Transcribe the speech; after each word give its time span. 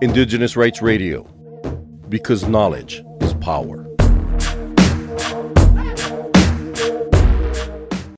Indigenous 0.00 0.56
Rights 0.56 0.80
Radio, 0.80 1.26
because 2.08 2.48
knowledge 2.48 2.94
is 3.20 3.34
power. 3.34 3.76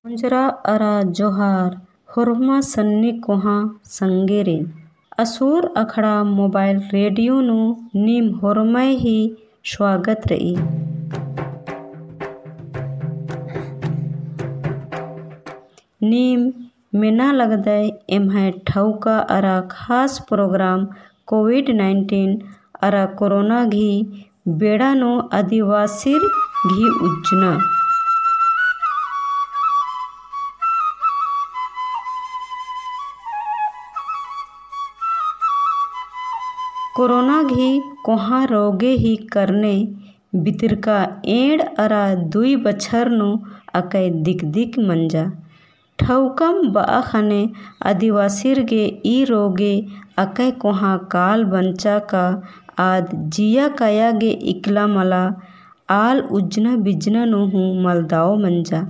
मुंजरा 0.07 0.45
अरा 0.75 1.03
जोहार 1.03 1.75
हुरमा 2.17 2.61
सन्नी 2.61 3.13
कोहा 3.19 3.57
संगेरे। 3.85 4.57
असुर 5.19 5.73
अखड़ा 5.77 6.15
मोबाइल 6.31 6.81
रेडियो 6.93 7.41
नु 7.41 7.59
नीम 7.97 8.31
हुरमय 8.39 8.95
ही 8.97 9.19
स्वागत 9.65 10.27
रही। 10.27 10.55
नीम 16.03 16.51
मेना 16.95 17.33
लगदय 17.33 17.90
एम्हे 18.11 18.51
ठौका 18.67 19.17
अरा 19.35 19.57
खास 19.71 20.19
प्रोग्राम 20.29 20.87
कोविड 21.27 21.71
नाइन्टीन 21.77 22.39
अरा 22.83 23.05
कोरोना 23.19 23.65
घी 23.65 23.91
बेड़ानो 24.61 25.11
आदिवासीर 25.33 26.23
घी 26.67 26.89
उज्जना। 27.07 27.53
कोरोना 36.97 37.43
घी 37.43 37.69
कोहा 38.05 38.45
रोगे 38.45 38.91
ही 39.03 39.15
करने 39.33 39.75
बितिरका 40.35 40.97
एड़ 41.35 41.63
अरा 41.85 42.03
दुई 42.33 42.57
बछरनु 42.65 43.29
अकै 43.75 44.03
दिक 44.27 44.45
दिक 44.53 44.79
मंजा। 44.89 45.23
ठौकम 46.01 46.61
बखने 46.73 47.41
आदिवासी 47.91 48.55
गे 48.71 48.83
ई 49.07 49.17
रोगे 49.31 49.73
अकै 50.19 50.51
कोहा 50.63 50.93
काल 51.13 51.45
बंचा 51.53 51.99
का 52.13 52.25
आद 52.81 53.11
जिया 53.37 53.69
काया 53.79 54.11
गे 54.19 54.31
इकला 54.53 54.87
मला, 54.87 55.23
आल 55.91 56.21
उजना 56.39 56.77
बिजना 56.87 57.25
नुहू 57.27 57.65
मलदाओ 57.83 58.37
मंजा। 58.39 58.81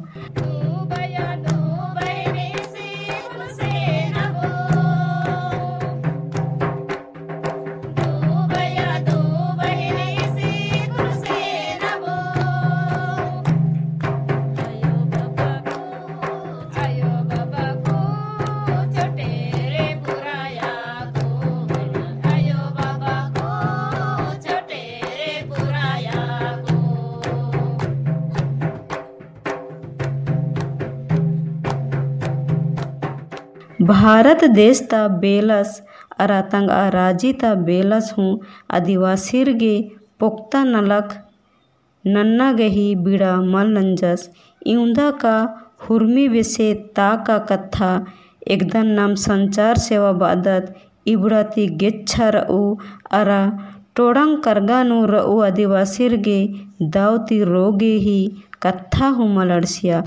भारत 33.81 34.43
देश 34.47 34.81
ता 34.89 35.07
अरातंग 36.21 36.71
आ 36.71 36.89
राज़ी 36.91 37.33
ता 37.35 37.55
बेलस 37.67 38.13
हूँ। 38.17 38.41
आदिवासीर 38.71 39.51
गे 39.57 39.73
पोक्ता 40.21 40.63
नलक 40.65 41.15
नन्ना 42.05 42.51
गही 42.53 42.95
बीड़ा 42.97 43.35
मल 43.43 43.71
नंजस। 43.77 44.29
इउंदा 44.67 45.11
का 45.23 45.37
हुर्मी 45.89 46.29
बेसे 46.29 46.73
ता 46.97 47.15
का 47.27 47.39
कथा 47.51 47.91
एकदन 48.49 48.87
नाम 48.99 49.15
संचार 49.23 49.79
सेवा 49.79 50.13
बादत 50.25 50.75
इबड़ाती 51.09 51.67
गेच्छा 51.77 52.29
रऊ। 52.37 52.75
अरा 53.13 53.41
टोड़ंग 53.97 54.37
करगानु 54.43 55.05
रऊ 55.07 55.41
आदिवासी 55.43 56.09
गे 56.19 56.39
दावती 56.91 57.43
रोगे 57.45 57.95
ही 57.99 58.21
कथा 58.63 59.09
हूँ 59.09 59.35
मलड़सिया। 59.37 60.03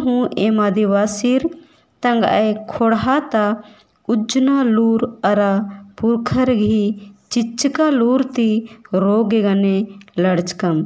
हूँ 0.00 0.30
एम 0.38 0.60
आदिवासीर 0.60 1.50
तंग 2.02 2.24
आय 2.24 2.54
खोड़हाता 2.70 3.62
उज्जना 4.08 4.62
लूर 4.62 5.20
अरा, 5.24 5.52
पुरखर 6.00 6.54
घी, 6.54 7.12
चिच्चका 7.30 7.90
लूर 7.90 8.24
ती, 8.24 8.68
रोगे 8.94 9.42
गने 9.42 9.86
लड़चकम। 10.18 10.82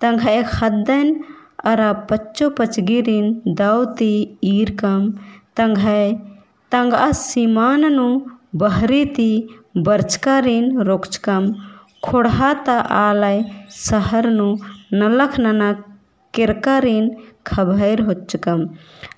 तंग 0.00 0.44
खद्दन 0.46 1.16
अरा, 1.64 1.92
पच्चो 1.92 2.50
पचगिरिन 2.50 3.42
दावती 3.48 4.38
ईरकम। 4.44 5.12
तंग 5.56 5.78
है 5.78 6.02
तंग 6.72 6.94
आ 6.94 7.10
सीमाननु 7.12 8.20
बहरी 8.54 9.04
ती 9.04 9.30
बरचकारिन 9.76 10.80
रोकचकम। 10.80 11.52
खोड़हाता 12.04 12.78
आलय 12.80 13.44
शहरनु 13.70 14.56
नलख 14.92 15.40
ननक 15.40 15.84
किरकारिन 16.38 17.10
खभैर 17.46 18.00
होच्चकम। 18.08 18.66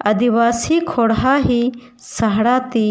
आदिवासी 0.07 0.81
खोड़ा 0.91 1.35
ही 1.47 1.63
सहाड़ाती 2.11 2.89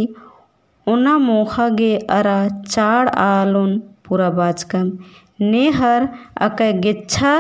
ओना 0.88 1.18
मोखा 1.20 1.70
गे 1.78 1.96
अरा 2.12 2.38
चाड़ 2.68 3.10
आलोन 3.22 3.78
पूरा 4.06 4.30
बाचकम 4.38 4.92
नेहर 5.42 6.08
अकै 6.46 6.72
गेच्छा 6.84 7.34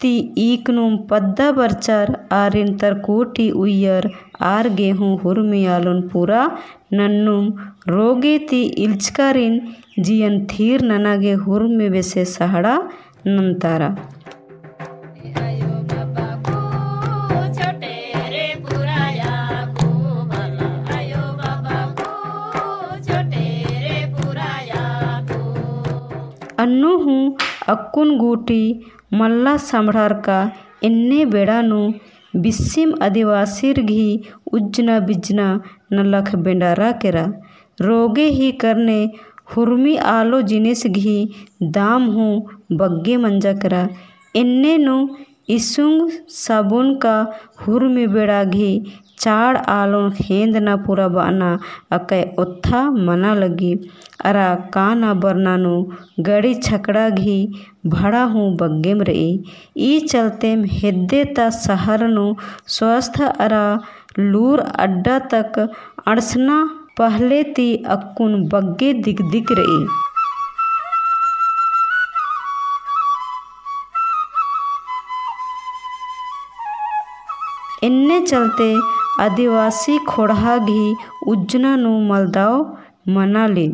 ती 0.00 0.12
ईकनुम 0.38 0.96
पद्दा 1.10 1.50
बरचर 1.52 2.12
आरिन 2.32 2.72
तरकोटी 2.78 3.50
उयर 3.62 4.08
आर 4.44 4.68
गेहूँ 4.78 5.10
हुरमी 5.20 5.64
आलोन 5.74 6.00
पूरा 6.08 6.40
नन्नुम। 6.92 7.52
रोगे 7.88 8.36
ती 8.50 8.62
इल्चकारिन 8.84 9.60
जियन 10.00 10.44
थीर 10.46 10.82
ननागे 10.84 11.32
हुरमे 11.44 11.88
बेसे 11.90 12.24
सहाड़ा 12.30 12.76
नंतारा। 13.26 13.94
अन्नु 26.58 26.96
हूँ 26.98 27.36
अक्कुन 27.68 28.16
गूटी, 28.18 28.84
मल्ला 29.14 29.56
संभड़ार 29.56 30.12
का, 30.12 30.52
इन्ने 30.82 31.24
बेड़ानु 31.24 31.92
बिस्सिम 32.36 32.94
आदिवासीर 33.02 33.80
घी, 33.82 34.20
उज्जना 34.52 34.98
बिजना 35.00 35.60
नलख 35.92 36.34
बेंडारा 36.36 36.92
केरा। 36.92 37.32
रोगे 37.80 38.24
ही 38.24 38.52
करने, 38.52 39.10
हुरमी 39.56 39.96
आलो 39.96 40.42
जिनिस 40.42 40.86
घी, 40.86 41.28
दाम 41.62 42.02
हूँ, 42.02 42.46
बग्गे 42.72 43.16
मंजा 43.16 43.52
करा। 43.52 43.88
इन्ने 44.36 44.78
नु, 44.78 45.08
इसुंग 45.48 46.10
साबुन 46.28 46.94
का 46.96 47.32
हुरमी 47.60 48.06
बेड़ा 48.06 48.44
घी 48.44 48.82
चाड़ 49.22 49.56
आलोन 49.70 50.10
खेंद 50.12 50.56
न 50.58 50.76
पूरा 50.84 51.06
बाना 51.08 51.50
अकै 51.92 52.22
उत्था 52.38 52.80
मना 52.90 53.34
लगी। 53.34 53.72
अरा 54.24 54.48
काना 54.74 55.12
बरनानु 55.16 55.74
गड़ी 56.20 56.54
छकड़ा 56.56 57.08
घी, 57.10 57.38
भड़ा 57.86 58.22
हूँ 58.26 58.46
बग्गेम 58.56 59.02
रही। 59.02 59.30
ई 59.78 60.00
चलतेम 60.06 60.64
हेद्दे 60.72 61.24
ता 61.36 61.48
शहरनु 61.56 62.26
स्वस्थ। 62.68 63.20
अरा 63.22 63.64
लूर 64.18 64.60
अड्डा 64.60 65.18
तक 65.34 65.58
अड़सना 66.06 66.62
पहले 66.98 67.42
ती 67.50 67.68
अक्कुन 67.88 68.42
बग्गे 68.48 68.92
दिक 69.02 69.22
दिक 69.30 69.52
रही। 69.52 69.84
इन्ने 77.82 78.20
चलते 78.22 78.66
आदिवासी 79.20 79.98
खोड़ा 80.08 80.58
घी 80.58 80.84
उज्जना 81.28 81.74
नु 81.76 81.92
मलदाव 82.10 82.54
मना 83.16 83.46
ली 83.54 83.66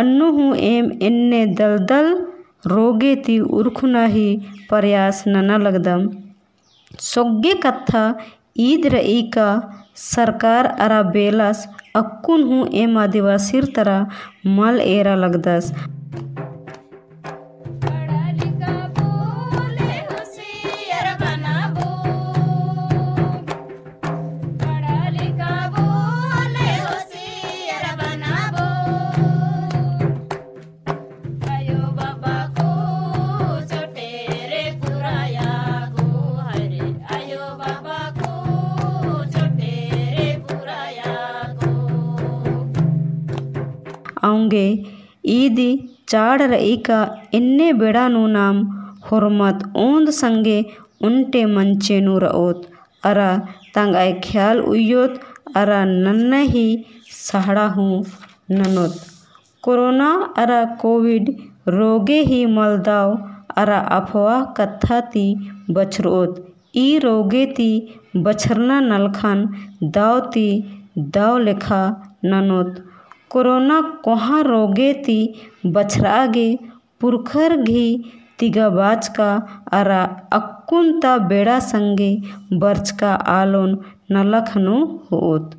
अन्नु 0.00 0.30
हूँ 0.38 0.54
एम 0.70 0.90
इन्ने 1.08 1.44
दलदल 1.60 2.08
रोगे 2.66 3.14
ती 3.26 3.38
उर्खुना 3.58 4.04
ही 4.14 4.28
प्रयास 4.70 5.22
नना 5.28 5.56
लगदम 5.58 6.08
सोग्गे 7.02 7.54
कथा 7.64 8.02
ईद 8.60 8.86
रई 8.94 9.20
का 9.34 9.48
सरकार 9.96 10.66
अरा 10.86 11.02
बेलस 11.14 11.66
अक्कुन 11.96 12.42
होंगे 44.48 44.84
ईदी 45.26 45.70
चाड़ 46.08 46.42
रही 46.42 46.76
का 46.88 47.00
इन्ने 47.34 47.72
बेड़ा 47.80 48.06
नू 48.08 48.26
नाम 48.28 48.60
हुरमत 49.10 49.64
ऊंद 49.76 50.10
संगे 50.12 50.64
उनटे 51.04 51.44
मंचे 51.46 52.00
नू 52.00 52.18
रोत 52.18 52.66
अरा 53.04 53.30
तंग 53.74 53.96
आय 53.96 54.12
ख्याल 54.24 54.60
उयोत 54.72 55.20
अरा 55.56 55.84
नन्न 55.84 56.40
ही 56.54 56.66
सहड़ा 57.12 57.66
हूँ 57.76 58.04
ननोत 58.50 58.96
कोरोना 59.64 60.10
अरा 60.38 60.64
कोविड 60.80 61.30
रोगे 61.68 62.20
ही 62.30 62.44
मलदाव 62.56 63.16
अरा 63.62 63.78
अफवाह 63.98 64.44
कथा 64.58 65.00
ती 65.12 65.26
बछरोत 65.70 66.44
ई 66.76 66.98
रोगे 67.04 67.44
ती 67.56 67.70
बछरना 68.24 68.80
नलखन 68.80 69.46
दाव 69.96 70.20
ती 70.34 70.48
दाव 71.16 71.38
लेखा 71.38 71.82
ननोत 72.24 72.84
कोरोना 73.30 73.80
कोहा 74.04 74.40
रोगे 74.40 74.92
ती 74.92 75.18
बछरागे, 75.66 76.58
पुरखर 77.00 77.56
घी 77.56 78.12
तिगबाचका 78.38 79.30
अरा 79.72 80.02
अक्कुंता 80.32 81.16
बेड़ा 81.18 81.58
संगे 81.58 82.10
बर्चका 82.52 83.12
आलोन 83.32 83.78
नलखनु 84.12 84.76
होत। 85.10 85.50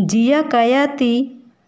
जिया 0.00 0.42
कायाती 0.42 1.14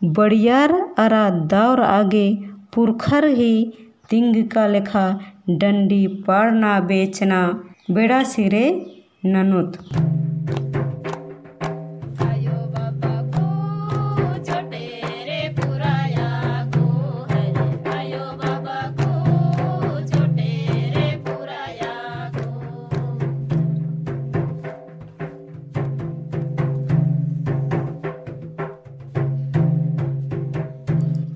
बड़ियार 0.04 0.72
अरा 0.98 1.28
दावर 1.30 1.80
आगे, 1.80 2.26
पुरखर 2.74 3.24
ही 3.26 3.52
तिंग 4.10 4.42
का 4.48 4.66
लेखा, 4.66 5.04
डंडी 5.50 6.06
पाड़ना 6.26 6.80
बेचना, 6.80 7.40
बेड़ा 7.90 8.22
सिरे 8.24 8.66
ननुत। 9.26 9.78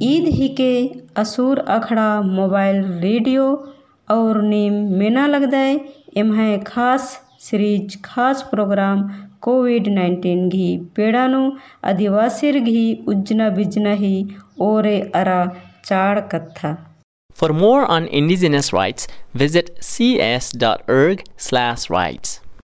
ईद 0.03 0.27
ही 0.35 0.49
के 0.61 0.73
असुर 1.21 1.59
अखड़ा 1.59 2.21
मोबाइल 2.23 2.83
रेडियो 3.03 3.45
और 4.09 4.41
नीम 4.43 4.73
मेना 4.99 5.27
लगदाय 5.27 5.79
एम्हे 6.17 6.59
खास 6.67 7.09
सीरीज़ 7.41 7.97
खास 8.05 8.43
प्रोग्राम 8.50 9.03
कोविड 9.43 9.89
नाइन्टीन 9.95 10.49
घी 10.49 10.77
पेड़ानु 10.97 11.50
आदिवासी 11.91 12.53
घी 12.61 12.83
उज्जना 13.09 13.49
बिजना 13.56 13.93
ही 14.03 14.15
ओरे 14.71 15.00
अरा 15.15 15.45
चाड़ 15.85 16.21
कत्था 16.35 16.77
For 17.39 17.53
more 17.53 17.85
on 17.87 18.06
indigenous 18.19 18.73
rights, 18.73 19.06
visit 19.43 19.69
cs.org/rights. 19.89 22.31